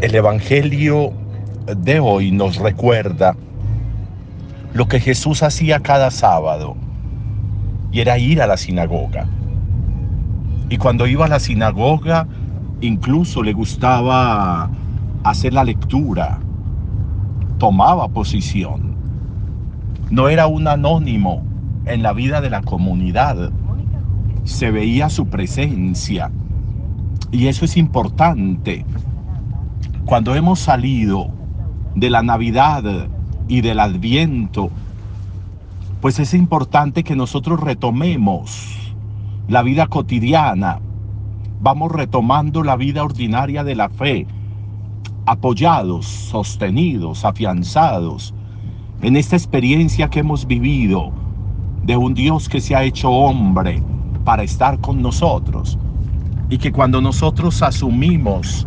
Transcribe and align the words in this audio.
El 0.00 0.14
Evangelio 0.14 1.12
de 1.76 1.98
hoy 1.98 2.30
nos 2.30 2.58
recuerda 2.58 3.34
lo 4.72 4.86
que 4.86 5.00
Jesús 5.00 5.42
hacía 5.42 5.80
cada 5.80 6.12
sábado 6.12 6.76
y 7.90 7.98
era 7.98 8.16
ir 8.16 8.40
a 8.40 8.46
la 8.46 8.56
sinagoga. 8.56 9.26
Y 10.70 10.76
cuando 10.76 11.08
iba 11.08 11.24
a 11.24 11.28
la 11.28 11.40
sinagoga, 11.40 12.28
incluso 12.80 13.42
le 13.42 13.52
gustaba 13.52 14.70
hacer 15.24 15.52
la 15.52 15.64
lectura, 15.64 16.38
tomaba 17.58 18.06
posición. 18.06 18.94
No 20.10 20.28
era 20.28 20.46
un 20.46 20.68
anónimo 20.68 21.42
en 21.86 22.04
la 22.04 22.12
vida 22.12 22.40
de 22.40 22.50
la 22.50 22.62
comunidad, 22.62 23.50
se 24.44 24.70
veía 24.70 25.08
su 25.08 25.26
presencia. 25.26 26.30
Y 27.32 27.48
eso 27.48 27.64
es 27.64 27.76
importante. 27.76 28.84
Cuando 30.08 30.34
hemos 30.34 30.58
salido 30.60 31.28
de 31.94 32.08
la 32.08 32.22
Navidad 32.22 32.82
y 33.46 33.60
del 33.60 33.78
Adviento, 33.78 34.70
pues 36.00 36.18
es 36.18 36.32
importante 36.32 37.04
que 37.04 37.14
nosotros 37.14 37.60
retomemos 37.60 38.94
la 39.48 39.62
vida 39.62 39.86
cotidiana, 39.86 40.80
vamos 41.60 41.92
retomando 41.92 42.64
la 42.64 42.76
vida 42.76 43.04
ordinaria 43.04 43.64
de 43.64 43.74
la 43.74 43.90
fe, 43.90 44.26
apoyados, 45.26 46.06
sostenidos, 46.06 47.26
afianzados 47.26 48.32
en 49.02 49.14
esta 49.14 49.36
experiencia 49.36 50.08
que 50.08 50.20
hemos 50.20 50.46
vivido 50.46 51.12
de 51.82 51.98
un 51.98 52.14
Dios 52.14 52.48
que 52.48 52.62
se 52.62 52.74
ha 52.74 52.82
hecho 52.82 53.10
hombre 53.10 53.82
para 54.24 54.42
estar 54.42 54.80
con 54.80 55.02
nosotros 55.02 55.78
y 56.48 56.56
que 56.56 56.72
cuando 56.72 57.02
nosotros 57.02 57.62
asumimos 57.62 58.66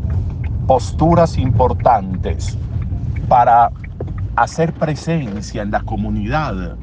posturas 0.71 1.37
importantes 1.37 2.57
para 3.27 3.73
hacer 4.37 4.71
presencia 4.71 5.63
en 5.63 5.69
la 5.69 5.81
comunidad, 5.81 6.77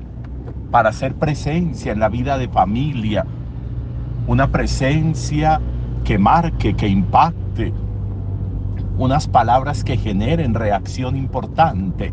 para 0.70 0.90
hacer 0.90 1.14
presencia 1.14 1.92
en 1.92 1.98
la 1.98 2.10
vida 2.10 2.36
de 2.36 2.48
familia, 2.48 3.24
una 4.26 4.48
presencia 4.48 5.58
que 6.04 6.18
marque, 6.18 6.74
que 6.74 6.86
impacte, 6.86 7.72
unas 8.98 9.26
palabras 9.26 9.82
que 9.82 9.96
generen 9.96 10.52
reacción 10.52 11.16
importante. 11.16 12.12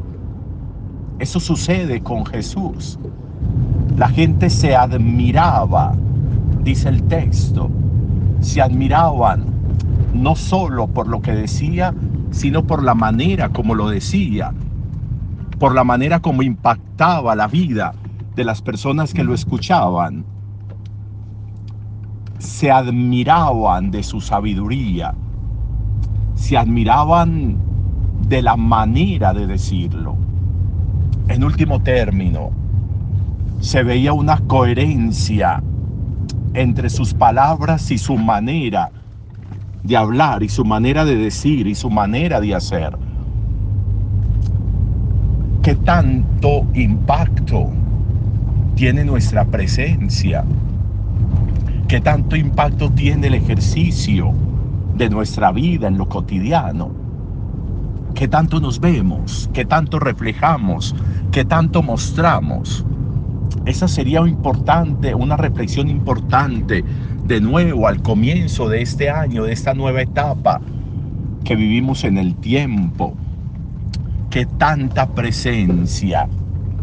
Eso 1.19 1.41
sucede 1.41 2.01
con 2.01 2.25
Jesús. 2.25 2.97
La 3.97 4.07
gente 4.07 4.49
se 4.49 4.77
admiraba, 4.77 5.93
dice 6.63 6.87
el 6.87 7.03
texto, 7.03 7.69
se 8.39 8.61
admiraban 8.61 9.54
no 10.15 10.35
solo 10.35 10.87
por 10.87 11.07
lo 11.07 11.21
que 11.21 11.31
decía, 11.31 11.93
sino 12.31 12.63
por 12.63 12.83
la 12.83 12.95
manera 12.95 13.49
como 13.49 13.75
lo 13.75 13.89
decía, 13.89 14.53
por 15.59 15.73
la 15.73 15.83
manera 15.83 16.19
como 16.19 16.41
impactaba 16.41 17.35
la 17.35 17.47
vida 17.47 17.93
de 18.35 18.43
las 18.43 18.61
personas 18.61 19.13
que 19.13 19.23
lo 19.23 19.33
escuchaban. 19.33 20.25
Se 22.39 22.71
admiraban 22.71 23.91
de 23.91 24.03
su 24.03 24.21
sabiduría, 24.21 25.15
se 26.35 26.57
admiraban 26.57 27.57
de 28.27 28.41
la 28.41 28.55
manera 28.55 29.33
de 29.33 29.47
decirlo. 29.47 30.17
En 31.27 31.43
último 31.43 31.81
término, 31.81 32.51
se 33.59 33.83
veía 33.83 34.13
una 34.13 34.37
coherencia 34.39 35.63
entre 36.53 36.89
sus 36.89 37.13
palabras 37.13 37.89
y 37.91 37.97
su 37.97 38.17
manera 38.17 38.91
de 39.85 39.95
hablar 39.95 40.41
y 40.41 40.49
su 40.49 40.65
manera 40.65 41.05
de 41.05 41.15
decir 41.15 41.67
y 41.67 41.75
su 41.75 41.89
manera 41.89 42.41
de 42.41 42.55
hacer. 42.55 42.97
¿Qué 45.61 45.75
tanto 45.75 46.65
impacto 46.73 47.69
tiene 48.75 49.05
nuestra 49.05 49.45
presencia? 49.45 50.43
¿Qué 51.87 52.01
tanto 52.01 52.35
impacto 52.35 52.89
tiene 52.91 53.27
el 53.27 53.35
ejercicio 53.35 54.33
de 54.97 55.09
nuestra 55.09 55.51
vida 55.51 55.87
en 55.87 55.97
lo 55.97 56.09
cotidiano? 56.09 56.91
¿Qué 58.15 58.27
tanto 58.27 58.59
nos 58.59 58.79
vemos? 58.79 59.49
¿Qué 59.53 59.65
tanto 59.65 59.99
reflejamos? 59.99 60.95
¿Qué 61.31 61.45
tanto 61.45 61.83
mostramos? 61.83 62.83
Esa 63.65 63.87
sería 63.87 64.21
importante, 64.27 65.13
una 65.13 65.37
reflexión 65.37 65.89
importante 65.89 66.83
de 67.27 67.41
nuevo 67.41 67.87
al 67.87 68.01
comienzo 68.01 68.69
de 68.69 68.81
este 68.81 69.09
año, 69.09 69.45
de 69.45 69.53
esta 69.53 69.73
nueva 69.73 70.01
etapa 70.01 70.61
que 71.43 71.55
vivimos 71.55 72.03
en 72.03 72.17
el 72.17 72.35
tiempo. 72.35 73.15
¿Qué 74.29 74.45
tanta 74.45 75.07
presencia 75.07 76.27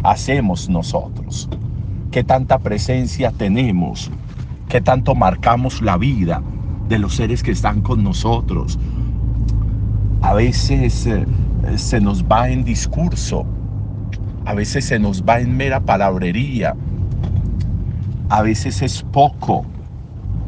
hacemos 0.03 0.69
nosotros? 0.69 1.49
¿Qué 2.11 2.25
tanta 2.25 2.59
presencia 2.59 3.31
tenemos? 3.31 4.11
¿Qué 4.69 4.81
tanto 4.81 5.15
marcamos 5.15 5.81
la 5.81 5.97
vida 5.97 6.43
de 6.89 6.99
los 6.99 7.15
seres 7.15 7.43
que 7.43 7.53
están 7.53 7.81
con 7.81 8.03
nosotros? 8.03 8.79
A 10.23 10.35
veces 10.35 11.07
eh, 11.07 11.25
se 11.77 12.01
nos 12.01 12.25
va 12.25 12.49
en 12.49 12.65
discurso, 12.65 13.45
a 14.45 14.55
veces 14.55 14.87
se 14.87 14.99
nos 14.99 15.23
va 15.23 15.41
en 15.41 15.57
mera 15.57 15.81
palabrería, 15.81 16.75
a 18.29 18.43
veces 18.43 18.83
es 18.83 19.03
poco 19.03 19.67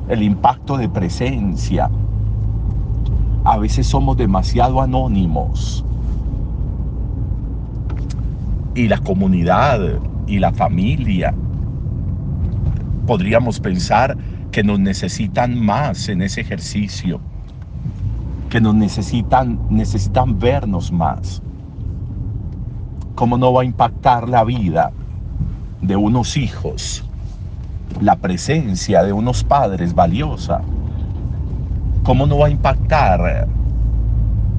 el 0.08 0.22
impacto 0.22 0.76
de 0.76 0.88
presencia. 0.88 1.90
A 3.44 3.58
veces 3.58 3.86
somos 3.86 4.16
demasiado 4.16 4.80
anónimos. 4.80 5.84
Y 8.74 8.88
la 8.88 8.98
comunidad 8.98 9.80
y 10.26 10.38
la 10.38 10.52
familia 10.52 11.34
podríamos 13.06 13.60
pensar 13.60 14.16
que 14.50 14.64
nos 14.64 14.80
necesitan 14.80 15.58
más 15.60 16.08
en 16.08 16.22
ese 16.22 16.40
ejercicio, 16.40 17.20
que 18.48 18.60
nos 18.60 18.74
necesitan, 18.74 19.58
necesitan 19.70 20.38
vernos 20.38 20.90
más. 20.90 21.42
¿Cómo 23.14 23.38
no 23.38 23.52
va 23.52 23.62
a 23.62 23.64
impactar 23.64 24.28
la 24.28 24.42
vida 24.42 24.92
de 25.82 25.96
unos 25.96 26.36
hijos 26.36 27.04
la 28.00 28.16
presencia 28.16 29.02
de 29.02 29.12
unos 29.12 29.44
padres 29.44 29.94
valiosa, 29.94 30.62
¿cómo 32.02 32.26
no 32.26 32.38
va 32.38 32.46
a 32.48 32.50
impactar 32.50 33.48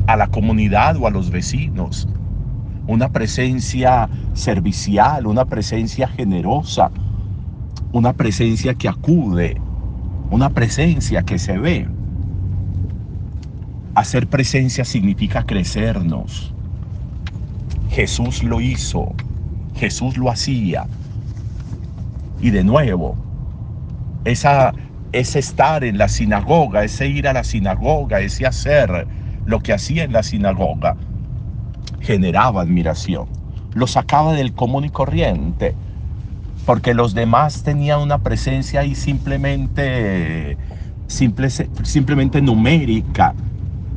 a 0.07 0.15
la 0.15 0.27
comunidad 0.27 0.97
o 0.97 1.07
a 1.07 1.11
los 1.11 1.29
vecinos? 1.29 2.07
Una 2.87 3.09
presencia 3.09 4.09
servicial, 4.33 5.27
una 5.27 5.45
presencia 5.45 6.07
generosa, 6.07 6.91
una 7.91 8.13
presencia 8.13 8.73
que 8.75 8.89
acude, 8.89 9.59
una 10.29 10.49
presencia 10.49 11.23
que 11.23 11.39
se 11.39 11.57
ve. 11.57 11.87
Hacer 13.95 14.28
presencia 14.28 14.83
significa 14.83 15.43
crecernos. 15.43 16.53
Jesús 17.89 18.43
lo 18.43 18.59
hizo, 18.59 19.13
Jesús 19.75 20.17
lo 20.17 20.29
hacía. 20.29 20.87
Y 22.45 22.51
de 22.51 22.63
nuevo, 22.63 23.17
esa, 24.23 24.75
ese 25.11 25.39
estar 25.39 25.83
en 25.83 25.97
la 25.97 26.07
sinagoga, 26.07 26.83
ese 26.83 27.07
ir 27.07 27.27
a 27.27 27.33
la 27.33 27.43
sinagoga, 27.43 28.19
ese 28.19 28.45
hacer 28.45 29.07
lo 29.45 29.61
que 29.61 29.73
hacía 29.73 30.03
en 30.03 30.13
la 30.13 30.21
sinagoga, 30.21 30.95
generaba 32.01 32.61
admiración, 32.61 33.25
lo 33.73 33.87
sacaba 33.87 34.33
del 34.33 34.53
común 34.53 34.85
y 34.85 34.91
corriente, 34.91 35.75
porque 36.67 36.93
los 36.93 37.15
demás 37.15 37.63
tenían 37.63 37.99
una 38.01 38.19
presencia 38.19 38.81
ahí 38.81 38.93
simplemente, 38.93 40.59
simple, 41.07 41.49
simplemente 41.49 42.43
numérica, 42.43 43.33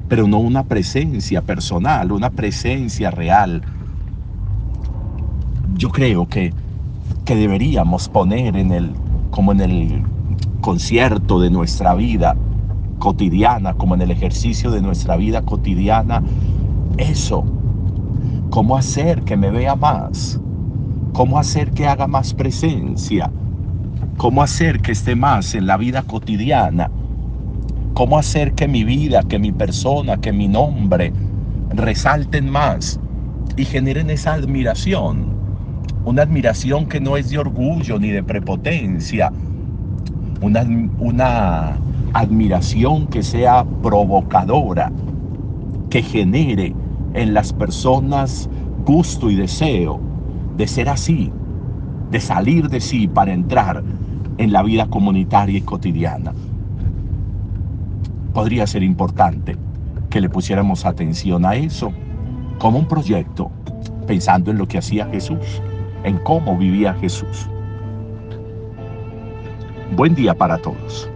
pero 0.09 0.27
no 0.27 0.39
una 0.39 0.65
presencia 0.65 1.43
personal, 1.43 2.13
una 2.13 2.31
presencia 2.31 3.11
real. 3.11 3.63
Yo 5.77 5.91
creo 5.91 6.27
que, 6.27 6.55
que 7.29 7.37
deberíamos 7.37 8.09
poner 8.09 8.57
en 8.57 8.73
el, 8.73 8.95
como 9.31 9.53
en 9.53 9.61
el 9.61 10.03
concierto 10.63 11.39
de 11.39 11.51
nuestra 11.51 11.95
vida 11.95 12.35
cotidiana, 12.99 13.75
como 13.75 13.95
en 13.95 14.01
el 14.01 14.11
ejercicio 14.11 14.71
de 14.71 14.81
nuestra 14.81 15.15
vida 15.17 15.43
cotidiana, 15.43 16.23
eso. 16.97 17.45
¿Cómo 18.49 18.79
hacer 18.79 19.25
que 19.25 19.37
me 19.37 19.51
vea 19.51 19.77
más? 19.77 20.41
¿Cómo 21.13 21.39
hacer 21.39 21.71
que 21.73 21.87
haga 21.87 22.07
más 22.07 22.33
presencia? 22.33 23.31
¿Cómo 24.17 24.43
hacer 24.43 24.81
que 24.81 24.93
esté 24.93 25.15
más 25.15 25.55
en 25.55 25.67
la 25.67 25.77
vida 25.77 26.05
cotidiana? 26.05 26.91
¿Cómo 27.93 28.19
hacer 28.19 28.55
que 28.55 28.67
mi 28.67 28.85
vida, 28.85 29.23
que 29.23 29.39
mi 29.39 29.53
persona, 29.53 30.17
que 30.17 30.33
mi 30.33 30.49
nombre 30.49 31.13
resalten 31.75 32.49
más 32.49 32.99
y 33.59 33.67
generen 33.67 34.09
esa 34.09 34.33
admiración? 34.33 35.38
Una 36.09 36.23
admiración 36.23 36.87
que 36.87 37.03
no 37.03 37.19
es 37.19 37.29
de 37.29 37.37
orgullo 37.37 37.99
ni 37.99 38.09
de 38.09 38.23
prepotencia, 38.23 39.31
una, 40.41 41.79
admiración 42.15 43.09
que 43.09 43.23
sea 43.23 43.67
provocadora, 43.83 44.91
que 45.91 46.01
genere 46.03 46.75
en 47.13 47.35
las 47.35 47.53
personas 47.53 48.49
gusto 48.87 49.31
y 49.31 49.37
deseo 49.37 50.01
de 50.57 50.67
ser 50.67 50.89
así, 50.89 51.31
de 52.11 52.21
salir 52.21 52.71
de 52.71 52.81
sí 52.81 53.07
para 53.07 53.35
entrar 53.35 53.85
en 54.39 54.51
la 54.51 54.63
vida 54.63 54.87
comunitaria 54.87 55.59
y 55.59 55.61
cotidiana. 55.61 56.33
Podría 58.33 58.67
ser 58.67 58.83
importante 58.83 59.59
que 60.09 60.23
le 60.23 60.31
pusiéramos 60.31 60.87
atención 60.87 61.45
a 61.45 61.55
eso 61.57 61.93
como 62.59 62.79
un 62.79 62.89
proyecto, 62.89 63.51
pensando 64.07 64.51
en 64.51 64.57
lo 64.57 64.67
que 64.67 64.79
hacía 64.79 65.05
Jesús, 65.05 65.61
en 66.05 66.19
cómo 66.19 66.57
vivía 66.57 66.95
Jesús. 66.95 67.47
Buen 69.97 70.15
día 70.15 70.35
para 70.35 70.59
todos. 70.59 71.09